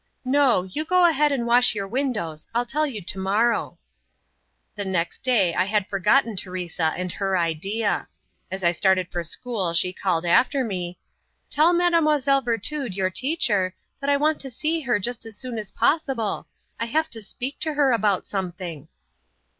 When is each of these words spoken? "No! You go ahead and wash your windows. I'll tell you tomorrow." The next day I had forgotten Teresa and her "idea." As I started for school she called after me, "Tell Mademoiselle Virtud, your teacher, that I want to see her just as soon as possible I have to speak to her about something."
"No! 0.25 0.63
You 0.63 0.83
go 0.83 1.05
ahead 1.05 1.31
and 1.31 1.45
wash 1.45 1.75
your 1.75 1.87
windows. 1.87 2.47
I'll 2.55 2.65
tell 2.65 2.87
you 2.87 3.03
tomorrow." 3.03 3.77
The 4.73 4.83
next 4.83 5.19
day 5.19 5.53
I 5.53 5.65
had 5.65 5.87
forgotten 5.91 6.35
Teresa 6.35 6.91
and 6.97 7.11
her 7.11 7.37
"idea." 7.37 8.07
As 8.49 8.63
I 8.63 8.71
started 8.71 9.11
for 9.11 9.23
school 9.23 9.75
she 9.75 9.93
called 9.93 10.25
after 10.25 10.63
me, 10.63 10.97
"Tell 11.51 11.71
Mademoiselle 11.71 12.41
Virtud, 12.41 12.95
your 12.95 13.11
teacher, 13.11 13.75
that 13.99 14.09
I 14.09 14.17
want 14.17 14.39
to 14.39 14.49
see 14.49 14.81
her 14.81 14.97
just 14.97 15.23
as 15.23 15.37
soon 15.37 15.59
as 15.59 15.69
possible 15.69 16.47
I 16.79 16.85
have 16.85 17.11
to 17.11 17.21
speak 17.21 17.59
to 17.59 17.73
her 17.75 17.91
about 17.91 18.25
something." 18.25 18.87